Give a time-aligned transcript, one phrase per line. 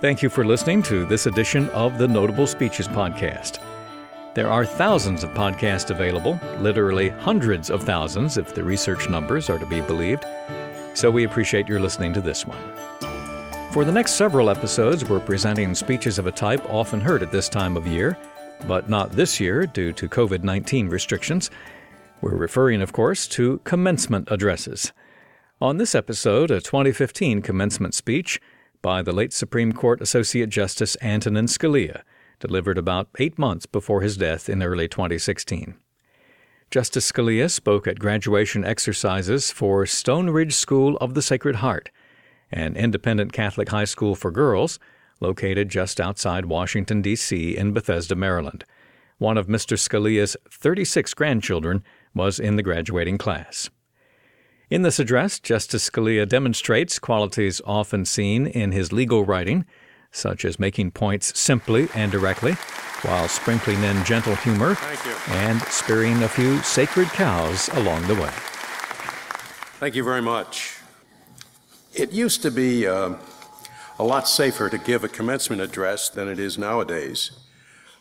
[0.00, 3.58] Thank you for listening to this edition of the Notable Speeches Podcast.
[4.32, 9.58] There are thousands of podcasts available, literally hundreds of thousands if the research numbers are
[9.58, 10.24] to be believed,
[10.94, 12.56] so we appreciate your listening to this one.
[13.72, 17.50] For the next several episodes, we're presenting speeches of a type often heard at this
[17.50, 18.16] time of year,
[18.66, 21.50] but not this year due to COVID 19 restrictions.
[22.22, 24.94] We're referring, of course, to commencement addresses.
[25.60, 28.40] On this episode, a 2015 commencement speech
[28.82, 32.02] by the late Supreme Court Associate Justice Antonin Scalia,
[32.38, 35.76] delivered about eight months before his death in early 2016.
[36.70, 41.90] Justice Scalia spoke at graduation exercises for Stone Ridge School of the Sacred Heart,
[42.50, 44.78] an independent Catholic high school for girls
[45.20, 48.64] located just outside Washington, D.C., in Bethesda, Maryland.
[49.18, 49.76] One of Mr.
[49.76, 51.84] Scalia's 36 grandchildren
[52.14, 53.68] was in the graduating class.
[54.70, 59.64] In this address, Justice Scalia demonstrates qualities often seen in his legal writing,
[60.12, 62.52] such as making points simply and directly,
[63.02, 64.78] while sprinkling in gentle humor
[65.26, 68.30] and spearing a few sacred cows along the way.
[69.80, 70.78] Thank you very much.
[71.92, 73.14] It used to be uh,
[73.98, 77.32] a lot safer to give a commencement address than it is nowadays.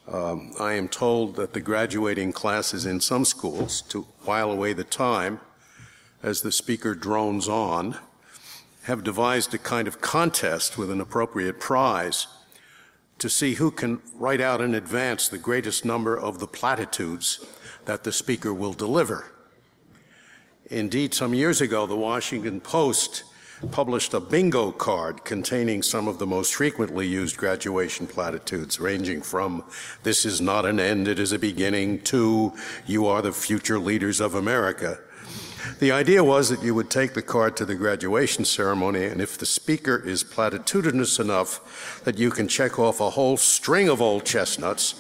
[0.08, 4.84] Um, I am told that the graduating classes in some schools, to while away the
[4.84, 5.40] time,
[6.22, 7.98] as the speaker drones on,
[8.84, 12.28] have devised a kind of contest with an appropriate prize
[13.20, 17.46] to see who can write out in advance the greatest number of the platitudes
[17.86, 19.32] that the speaker will deliver.
[20.70, 23.24] Indeed, some years ago, the Washington Post
[23.72, 29.64] published a bingo card containing some of the most frequently used graduation platitudes, ranging from,
[30.04, 32.54] This is not an end, it is a beginning, to,
[32.86, 35.00] You are the future leaders of America.
[35.80, 39.38] The idea was that you would take the card to the graduation ceremony, and if
[39.38, 44.26] the speaker is platitudinous enough that you can check off a whole string of old
[44.26, 44.96] chestnuts,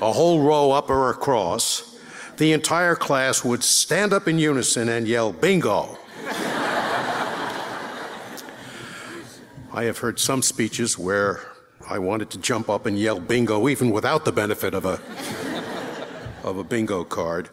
[0.00, 1.98] a whole row up or across,
[2.36, 5.98] the entire class would stand up in unison and yell, Bingo!
[9.74, 11.40] I have heard some speeches where
[11.88, 15.00] I wanted to jump up and yell bingo even without the benefit of a,
[16.44, 17.48] of a bingo card.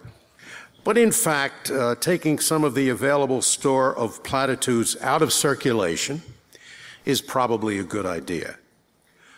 [0.89, 6.23] But in fact, uh, taking some of the available store of platitudes out of circulation
[7.05, 8.57] is probably a good idea.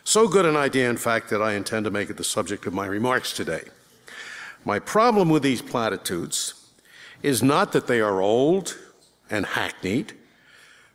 [0.05, 2.73] So good an idea, in fact, that I intend to make it the subject of
[2.73, 3.63] my remarks today.
[4.63, 6.53] My problem with these platitudes
[7.21, 8.77] is not that they are old
[9.29, 10.13] and hackneyed,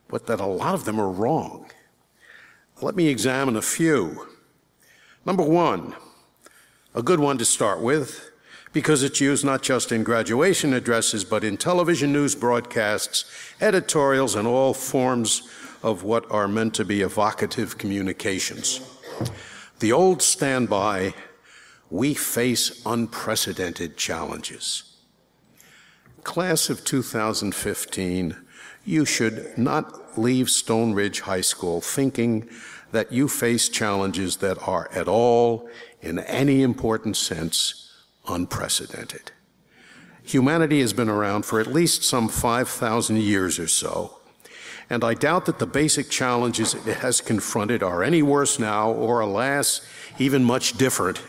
[0.08, 1.70] but that a lot of them are wrong.
[2.80, 4.26] Let me examine a few.
[5.26, 5.94] Number one,
[6.94, 8.30] a good one to start with
[8.76, 13.24] because it's used not just in graduation addresses, but in television news broadcasts,
[13.58, 15.48] editorials, and all forms
[15.82, 18.82] of what are meant to be evocative communications.
[19.78, 21.14] The old standby
[21.88, 24.98] we face unprecedented challenges.
[26.22, 28.36] Class of 2015,
[28.84, 32.46] you should not leave Stone Ridge High School thinking
[32.92, 35.66] that you face challenges that are at all,
[36.02, 37.85] in any important sense,
[38.28, 39.32] unprecedented.
[40.22, 44.18] Humanity has been around for at least some 5,000 years or so,
[44.90, 49.20] and I doubt that the basic challenges it has confronted are any worse now, or
[49.20, 49.80] alas,
[50.18, 51.20] even much different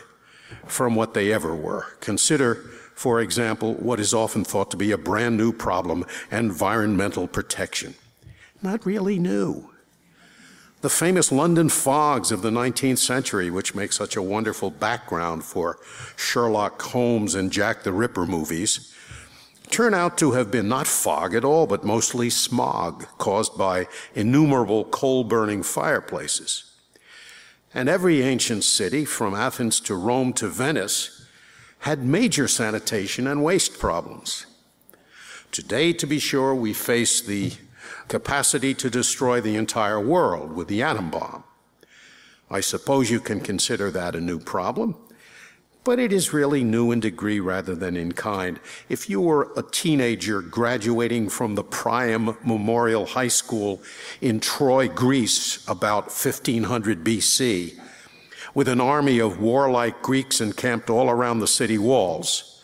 [0.66, 1.86] from what they ever were.
[2.00, 2.56] Consider,
[2.94, 7.94] for example, what is often thought to be a brand new problem environmental protection.
[8.62, 9.70] Not really new
[10.80, 15.78] the famous London fogs of the 19th century, which make such a wonderful background for
[16.16, 18.94] Sherlock Holmes and Jack the Ripper movies,
[19.70, 24.84] turn out to have been not fog at all, but mostly smog caused by innumerable
[24.84, 26.64] coal burning fireplaces.
[27.74, 31.26] And every ancient city, from Athens to Rome to Venice,
[31.80, 34.46] had major sanitation and waste problems.
[35.52, 37.52] Today, to be sure, we face the
[38.08, 41.44] capacity to destroy the entire world with the atom bomb.
[42.50, 44.96] I suppose you can consider that a new problem,
[45.84, 48.58] but it is really new in degree rather than in kind.
[48.88, 53.82] If you were a teenager graduating from the Priam Memorial High School
[54.20, 57.78] in Troy, Greece, about 1500 BC,
[58.54, 62.57] with an army of warlike Greeks encamped all around the city walls,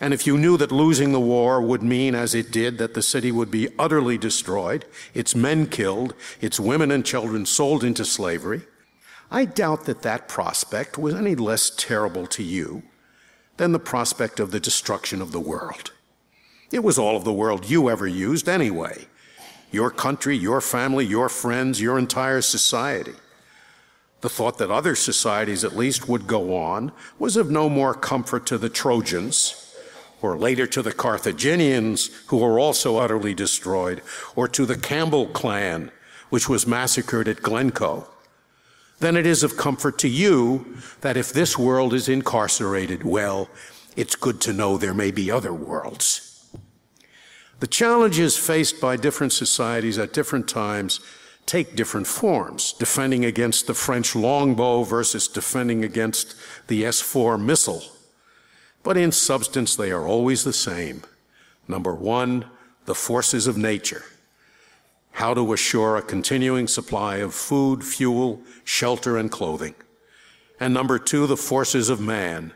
[0.00, 3.02] and if you knew that losing the war would mean, as it did, that the
[3.02, 8.62] city would be utterly destroyed, its men killed, its women and children sold into slavery,
[9.30, 12.82] I doubt that that prospect was any less terrible to you
[13.58, 15.92] than the prospect of the destruction of the world.
[16.72, 19.06] It was all of the world you ever used anyway
[19.72, 23.14] your country, your family, your friends, your entire society.
[24.20, 28.46] The thought that other societies at least would go on was of no more comfort
[28.46, 29.69] to the Trojans,
[30.22, 34.02] or later to the Carthaginians, who were also utterly destroyed,
[34.36, 35.90] or to the Campbell clan,
[36.28, 38.06] which was massacred at Glencoe,
[39.00, 43.48] then it is of comfort to you that if this world is incarcerated, well,
[43.96, 46.26] it's good to know there may be other worlds.
[47.60, 51.00] The challenges faced by different societies at different times
[51.46, 56.34] take different forms, defending against the French longbow versus defending against
[56.68, 57.82] the S 4 missile.
[58.82, 61.02] But in substance, they are always the same.
[61.68, 62.46] Number one,
[62.86, 64.04] the forces of nature.
[65.12, 69.74] How to assure a continuing supply of food, fuel, shelter, and clothing.
[70.58, 72.52] And number two, the forces of man.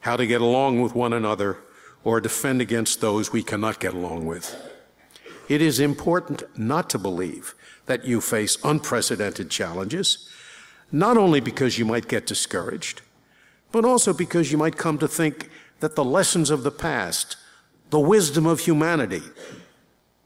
[0.00, 1.58] How to get along with one another
[2.04, 4.54] or defend against those we cannot get along with.
[5.48, 7.54] It is important not to believe
[7.86, 10.28] that you face unprecedented challenges,
[10.92, 13.02] not only because you might get discouraged,
[13.72, 17.36] but also because you might come to think that the lessons of the past,
[17.90, 19.22] the wisdom of humanity,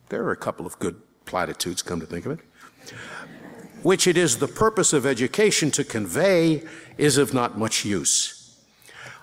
[0.08, 2.40] there are a couple of good platitudes, come to think of it,
[3.82, 6.62] which it is the purpose of education to convey,
[6.98, 8.36] is of not much use.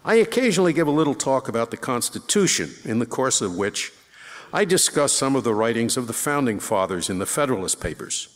[0.03, 3.91] I occasionally give a little talk about the Constitution, in the course of which
[4.53, 8.29] I discuss some of the writings of the Founding Fathers in the Federalist Papers.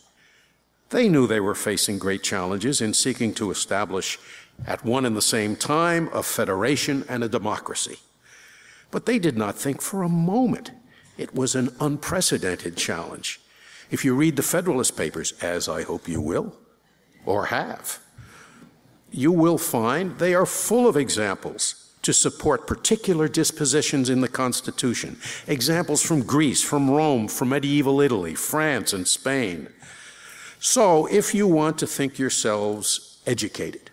[0.90, 4.20] They knew they were facing great challenges in seeking to establish
[4.66, 7.98] at one and the same time a federation and a democracy.
[8.92, 10.72] But they did not think for a moment
[11.18, 13.40] it was an unprecedented challenge.
[13.90, 16.56] If you read the Federalist Papers, as I hope you will,
[17.26, 18.00] or have,
[19.12, 25.18] you will find they are full of examples to support particular dispositions in the Constitution.
[25.48, 29.68] Examples from Greece, from Rome, from medieval Italy, France, and Spain.
[30.60, 33.91] So, if you want to think yourselves educated,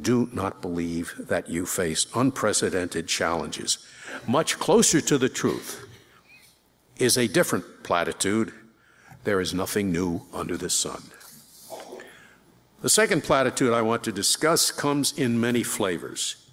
[0.00, 3.78] do not believe that you face unprecedented challenges.
[4.26, 5.86] Much closer to the truth
[6.96, 8.52] is a different platitude
[9.24, 11.02] there is nothing new under the sun.
[12.80, 16.48] The second platitude I want to discuss comes in many flavors.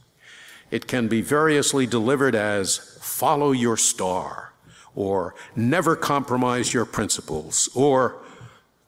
[0.71, 4.53] It can be variously delivered as follow your star,
[4.95, 8.17] or never compromise your principles, or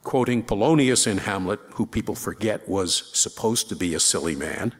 [0.08, 4.74] quoting Polonius in Hamlet, who people forget was supposed to be a silly man,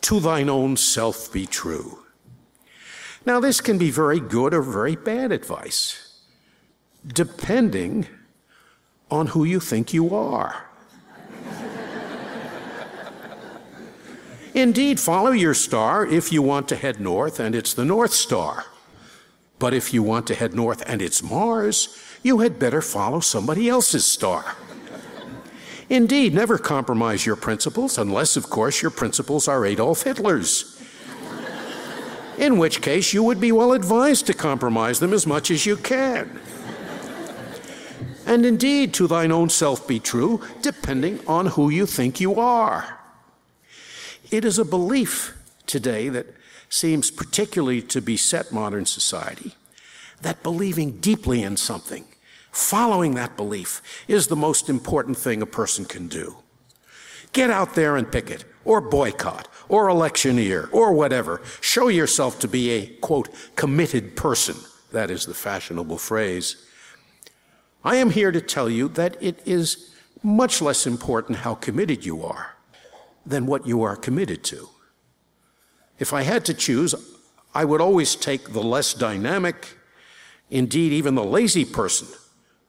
[0.00, 1.98] to thine own self be true.
[3.26, 6.20] Now, this can be very good or very bad advice,
[7.04, 8.06] depending
[9.10, 10.70] on who you think you are.
[14.54, 18.66] Indeed, follow your star if you want to head north and it's the North Star.
[19.58, 23.68] But if you want to head north and it's Mars, you had better follow somebody
[23.68, 24.56] else's star.
[25.88, 30.72] Indeed, never compromise your principles unless, of course, your principles are Adolf Hitler's.
[32.38, 35.76] In which case, you would be well advised to compromise them as much as you
[35.76, 36.40] can.
[38.26, 42.98] And indeed, to thine own self be true, depending on who you think you are.
[44.32, 45.36] It is a belief
[45.66, 46.26] today that
[46.68, 49.54] seems particularly to beset modern society
[50.22, 52.04] that believing deeply in something,
[52.50, 56.36] following that belief, is the most important thing a person can do.
[57.32, 61.42] Get out there and picket, or boycott, or electioneer, or whatever.
[61.60, 64.56] Show yourself to be a, quote, committed person.
[64.92, 66.56] That is the fashionable phrase.
[67.84, 72.24] I am here to tell you that it is much less important how committed you
[72.24, 72.56] are
[73.24, 74.68] than what you are committed to.
[75.98, 76.94] If I had to choose,
[77.54, 79.75] I would always take the less dynamic,
[80.50, 82.08] indeed, even the lazy person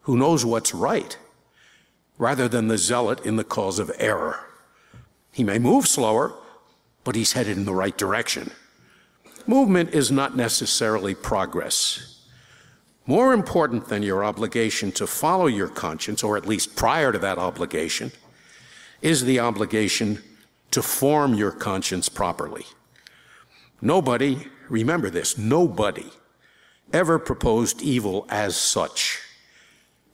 [0.01, 1.17] who knows what's right,
[2.17, 4.39] rather than the zealot in the cause of error.
[5.31, 6.33] He may move slower,
[7.03, 8.51] but he's headed in the right direction.
[9.45, 12.25] Movement is not necessarily progress.
[13.05, 17.37] More important than your obligation to follow your conscience, or at least prior to that
[17.37, 18.11] obligation,
[19.01, 20.21] is the obligation
[20.71, 22.65] to form your conscience properly.
[23.81, 26.11] Nobody, remember this, nobody
[26.93, 29.21] ever proposed evil as such.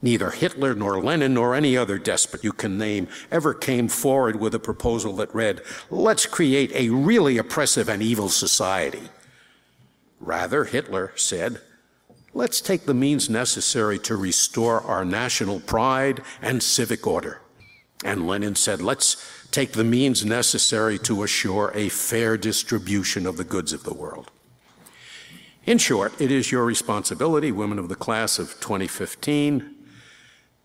[0.01, 4.53] Neither Hitler nor Lenin nor any other despot you can name ever came forward with
[4.53, 9.03] a proposal that read, let's create a really oppressive and evil society.
[10.19, 11.61] Rather, Hitler said,
[12.33, 17.39] let's take the means necessary to restore our national pride and civic order.
[18.03, 23.45] And Lenin said, let's take the means necessary to assure a fair distribution of the
[23.45, 24.31] goods of the world.
[25.65, 29.73] In short, it is your responsibility, women of the class of 2015,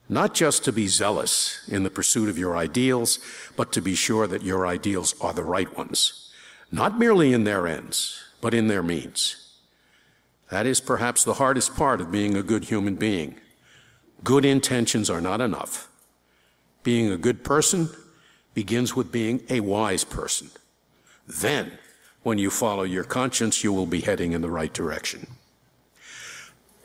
[0.08, 3.20] not just to be zealous in the pursuit of your ideals,
[3.56, 6.32] but to be sure that your ideals are the right ones,
[6.72, 9.54] not merely in their ends, but in their means.
[10.50, 13.38] That is perhaps the hardest part of being a good human being.
[14.24, 15.88] Good intentions are not enough.
[16.82, 17.90] Being a good person
[18.54, 20.50] begins with being a wise person.
[21.26, 21.78] Then,
[22.28, 25.26] when you follow your conscience, you will be heading in the right direction.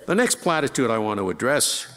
[0.07, 1.87] The next platitude I want to address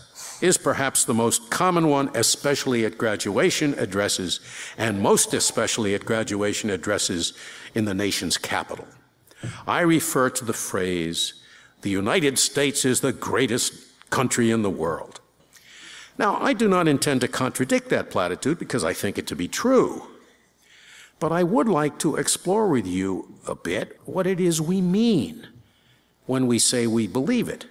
[0.43, 4.41] is perhaps the most common one, especially at graduation addresses,
[4.77, 7.35] and most especially at graduation addresses
[7.73, 8.89] in the nation's capital.
[9.65, 11.35] I refer to the phrase,
[11.83, 13.73] the United States is the greatest
[14.11, 15.21] country in the world.
[16.19, 19.47] Now, I do not intend to contradict that platitude because I think it to be
[19.47, 20.16] true.
[21.19, 25.49] But I would like to explore with you a bit what it is we mean
[26.27, 27.67] when we say we believe it.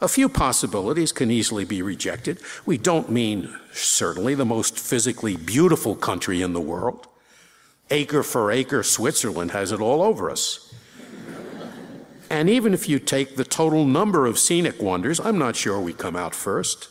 [0.00, 2.38] A few possibilities can easily be rejected.
[2.66, 7.08] We don't mean, certainly, the most physically beautiful country in the world.
[7.90, 10.74] Acre for acre, Switzerland has it all over us.
[12.28, 15.94] and even if you take the total number of scenic wonders, I'm not sure we
[15.94, 16.88] come out first.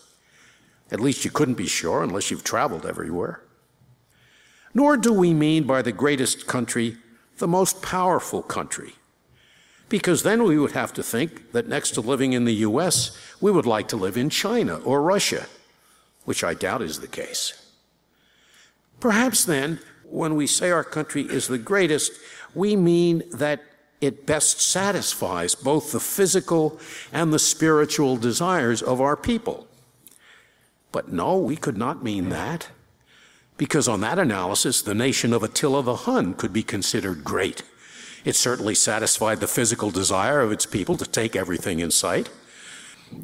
[0.91, 3.41] At least you couldn't be sure unless you've traveled everywhere.
[4.75, 6.98] Nor do we mean by the greatest country
[7.39, 8.94] the most powerful country
[9.89, 13.51] because then we would have to think that next to living in the US, we
[13.51, 15.46] would like to live in China or Russia,
[16.25, 17.72] which I doubt is the case.
[19.00, 22.13] Perhaps then, when we say our country is the greatest,
[22.53, 23.62] we mean that
[24.01, 26.79] it best satisfies both the physical
[27.12, 29.67] and the spiritual desires of our people.
[30.91, 32.70] But no, we could not mean that,
[33.57, 37.63] because on that analysis, the nation of Attila the Hun could be considered great.
[38.25, 42.29] It certainly satisfied the physical desire of its people to take everything in sight,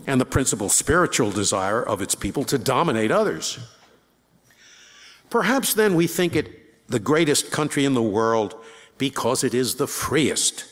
[0.06, 3.60] and the principal spiritual desire of its people to dominate others.
[5.30, 8.56] Perhaps then we think it the greatest country in the world
[8.98, 10.66] because it is the freest.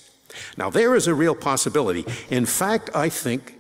[0.58, 2.06] Now there is a real possibility.
[2.30, 3.60] In fact, I think,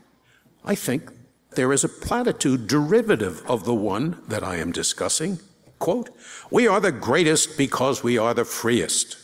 [0.63, 1.12] I think
[1.56, 5.39] there is a platitude derivative of the one that I am discussing.
[5.80, 6.10] Quote,
[6.52, 9.18] we are the greatest because we are the freest.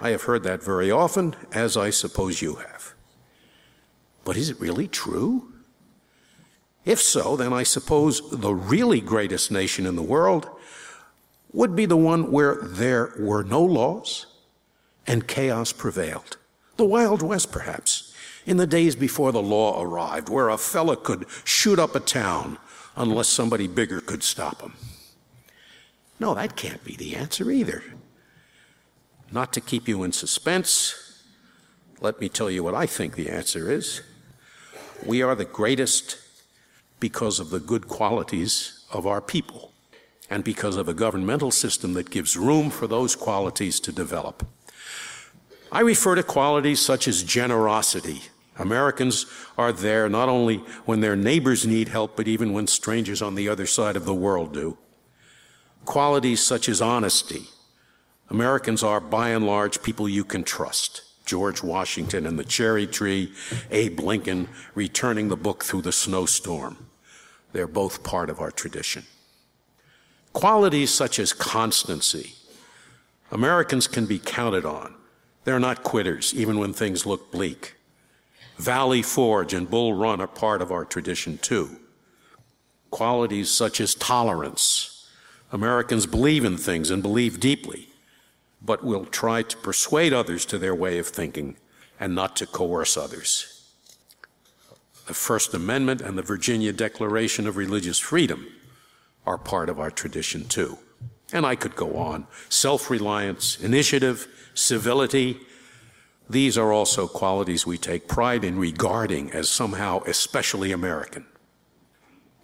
[0.00, 2.94] I have heard that very often, as I suppose you have.
[4.24, 5.52] But is it really true?
[6.84, 10.48] If so, then I suppose the really greatest nation in the world
[11.52, 14.26] would be the one where there were no laws
[15.06, 16.36] and chaos prevailed.
[16.76, 18.14] The Wild West, perhaps,
[18.46, 22.58] in the days before the law arrived, where a fella could shoot up a town
[22.96, 24.74] unless somebody bigger could stop him.
[26.20, 27.82] No, that can't be the answer either.
[29.30, 31.22] Not to keep you in suspense,
[32.00, 34.02] let me tell you what I think the answer is.
[35.04, 36.16] We are the greatest
[37.00, 39.72] because of the good qualities of our people
[40.30, 44.46] and because of a governmental system that gives room for those qualities to develop.
[45.70, 48.22] I refer to qualities such as generosity.
[48.58, 53.34] Americans are there not only when their neighbors need help, but even when strangers on
[53.34, 54.76] the other side of the world do.
[55.88, 57.44] Qualities such as honesty,
[58.28, 61.00] Americans are, by and large, people you can trust.
[61.24, 63.32] George Washington and the cherry tree,
[63.70, 66.88] Abe Lincoln returning the book through the snowstorm.
[67.54, 69.04] They're both part of our tradition.
[70.34, 72.34] Qualities such as constancy.
[73.32, 74.94] Americans can be counted on.
[75.44, 77.76] They're not quitters, even when things look bleak.
[78.58, 81.80] Valley Forge and Bull Run are part of our tradition too.
[82.90, 84.97] Qualities such as tolerance.
[85.50, 87.88] Americans believe in things and believe deeply
[88.60, 91.56] but will try to persuade others to their way of thinking
[92.00, 93.54] and not to coerce others.
[95.06, 98.46] The First Amendment and the Virginia Declaration of Religious Freedom
[99.26, 100.78] are part of our tradition too.
[101.32, 102.26] And I could go on.
[102.48, 105.38] Self reliance, initiative, civility,
[106.28, 111.26] these are also qualities we take pride in regarding as somehow especially American,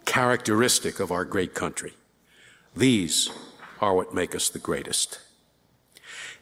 [0.05, 1.93] characteristic of our great country.
[2.75, 3.29] These
[3.81, 5.19] are what make us the greatest.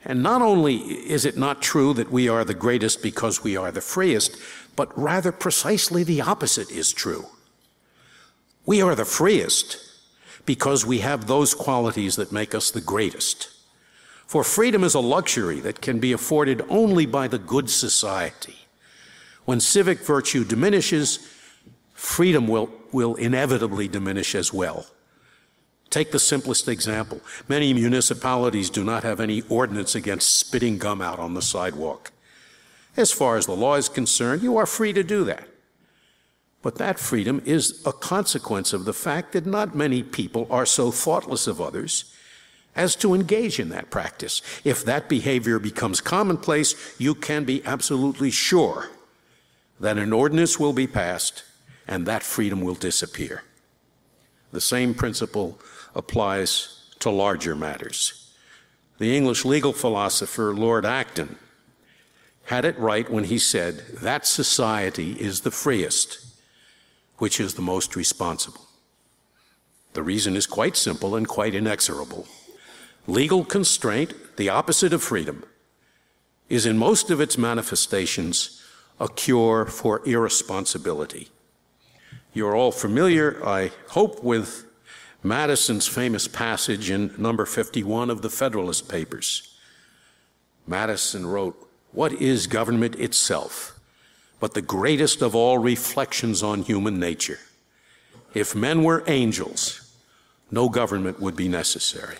[0.05, 3.71] And not only is it not true that we are the greatest because we are
[3.71, 4.37] the freest,
[4.75, 7.27] but rather precisely the opposite is true.
[8.65, 9.77] We are the freest
[10.45, 13.49] because we have those qualities that make us the greatest.
[14.25, 18.57] For freedom is a luxury that can be afforded only by the good society.
[19.45, 21.19] When civic virtue diminishes,
[21.93, 24.87] freedom will, will inevitably diminish as well.
[25.93, 27.21] Take the simplest example.
[27.47, 32.11] Many municipalities do not have any ordinance against spitting gum out on the sidewalk.
[32.97, 35.47] As far as the law is concerned, you are free to do that.
[36.63, 40.89] But that freedom is a consequence of the fact that not many people are so
[40.89, 42.11] thoughtless of others
[42.75, 44.41] as to engage in that practice.
[44.63, 48.89] If that behavior becomes commonplace, you can be absolutely sure
[49.79, 51.43] that an ordinance will be passed
[51.87, 53.43] and that freedom will disappear.
[54.51, 55.59] The same principle
[55.95, 58.33] applies to larger matters.
[58.97, 61.37] The English legal philosopher Lord Acton
[62.45, 66.23] had it right when he said that society is the freest
[67.17, 68.65] which is the most responsible.
[69.93, 72.27] The reason is quite simple and quite inexorable.
[73.07, 75.45] Legal constraint, the opposite of freedom,
[76.49, 78.61] is in most of its manifestations
[78.99, 81.29] a cure for irresponsibility.
[82.33, 84.65] You're all familiar, I hope, with
[85.23, 89.55] Madison's famous passage in number 51 of the Federalist Papers.
[90.67, 91.55] Madison wrote,
[91.93, 93.79] What is government itself
[94.41, 97.39] but the greatest of all reflections on human nature?
[98.33, 99.95] If men were angels,
[100.51, 102.17] no government would be necessary.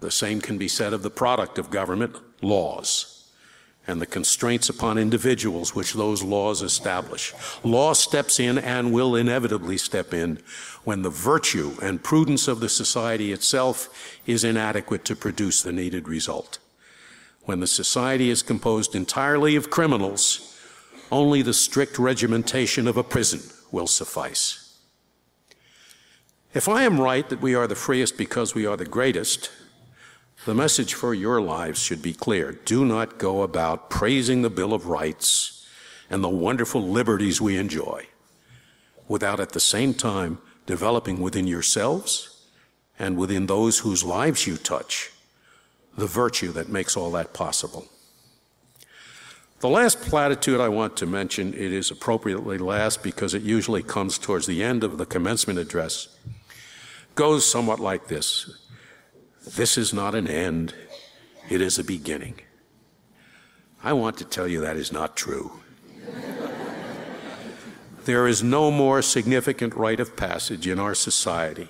[0.00, 3.21] The same can be said of the product of government, laws,
[3.86, 7.34] and the constraints upon individuals which those laws establish.
[7.64, 10.38] Law steps in and will inevitably step in
[10.84, 16.08] when the virtue and prudence of the society itself is inadequate to produce the needed
[16.08, 16.58] result.
[17.44, 20.56] When the society is composed entirely of criminals,
[21.10, 23.40] only the strict regimentation of a prison
[23.72, 24.78] will suffice.
[26.54, 29.50] If I am right that we are the freest because we are the greatest,
[30.44, 32.52] the message for your lives should be clear.
[32.64, 35.68] Do not go about praising the Bill of Rights
[36.10, 38.06] and the wonderful liberties we enjoy
[39.06, 42.44] without at the same time developing within yourselves
[42.98, 45.10] and within those whose lives you touch
[45.96, 47.86] the virtue that makes all that possible.
[49.60, 54.18] The last platitude I want to mention, it is appropriately last because it usually comes
[54.18, 56.08] towards the end of the commencement address,
[57.14, 58.61] goes somewhat like this
[59.44, 60.74] this is not an end,
[61.50, 62.40] it is a beginning.
[63.82, 65.52] I want to tell you that is not true.
[68.04, 71.68] there is no more significant rite of passage in our society,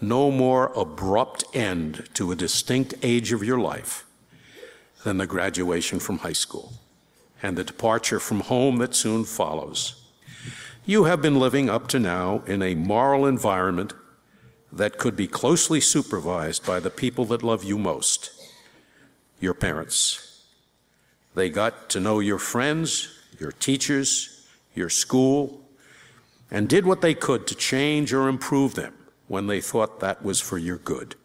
[0.00, 4.06] no more abrupt end to a distinct age of your life
[5.02, 6.72] than the graduation from high school
[7.42, 10.02] and the departure from home that soon follows.
[10.84, 13.92] You have been living up to now in a moral environment
[14.76, 18.30] that could be closely supervised by the people that love you most
[19.38, 20.44] your parents.
[21.34, 25.60] They got to know your friends, your teachers, your school,
[26.50, 28.94] and did what they could to change or improve them
[29.28, 31.16] when they thought that was for your good.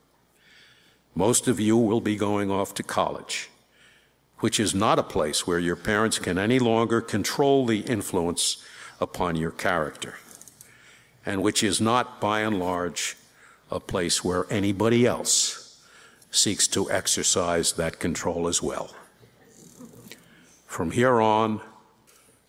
[1.15, 3.49] Most of you will be going off to college,
[4.39, 8.63] which is not a place where your parents can any longer control the influence
[8.99, 10.15] upon your character,
[11.25, 13.15] and which is not, by and large,
[13.71, 15.81] a place where anybody else
[16.29, 18.93] seeks to exercise that control as well.
[20.67, 21.61] From here on,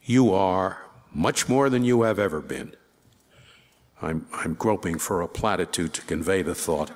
[0.04, 0.82] you are
[1.14, 2.74] much more than you have ever been.
[4.00, 6.90] I'm, I'm groping for a platitude to convey the thought.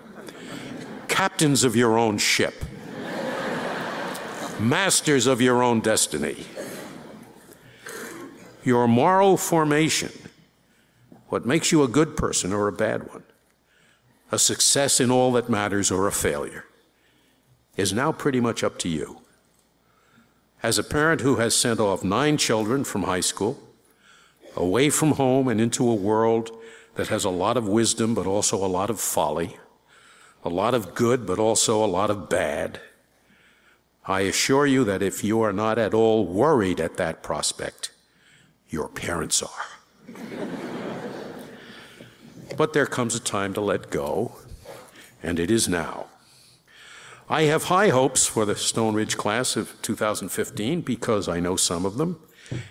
[1.08, 2.54] Captains of your own ship,
[4.58, 6.44] masters of your own destiny.
[8.64, 10.10] Your moral formation,
[11.28, 13.22] what makes you a good person or a bad one,
[14.30, 16.64] a success in all that matters or a failure
[17.76, 19.20] is now pretty much up to you.
[20.62, 23.58] As a parent who has sent off nine children from high school,
[24.56, 26.50] away from home and into a world
[26.94, 29.58] that has a lot of wisdom but also a lot of folly,
[30.42, 32.80] a lot of good but also a lot of bad,
[34.06, 37.90] I assure you that if you are not at all worried at that prospect,
[38.68, 40.55] your parents are.
[42.56, 44.36] But there comes a time to let go,
[45.22, 46.06] and it is now.
[47.28, 51.84] I have high hopes for the Stone Ridge class of 2015 because I know some
[51.84, 52.20] of them,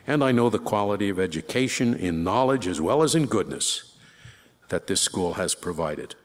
[0.07, 3.97] and I know the quality of education in knowledge as well as in goodness
[4.69, 6.15] that this school has provided.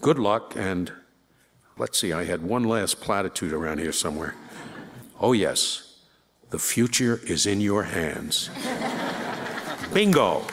[0.00, 0.92] Good luck, and
[1.76, 4.34] let's see, I had one last platitude around here somewhere.
[5.20, 5.98] Oh, yes,
[6.50, 8.50] the future is in your hands.
[9.94, 10.44] Bingo!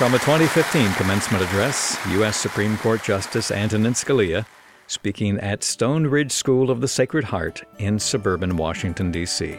[0.00, 2.38] From a 2015 commencement address, U.S.
[2.38, 4.46] Supreme Court Justice Antonin Scalia
[4.86, 9.58] speaking at Stone Ridge School of the Sacred Heart in suburban Washington, D.C.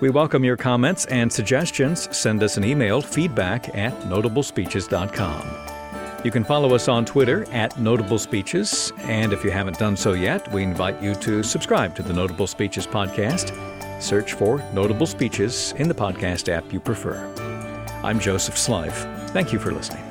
[0.00, 2.16] We welcome your comments and suggestions.
[2.16, 6.24] Send us an email feedback at notablespeeches.com.
[6.24, 10.14] You can follow us on Twitter at Notable Speeches, and if you haven't done so
[10.14, 13.52] yet, we invite you to subscribe to the Notable Speeches podcast
[14.02, 17.53] Search for Notable Speeches in the podcast app you prefer.
[18.04, 19.30] I'm Joseph Slife.
[19.30, 20.04] Thank you for listening.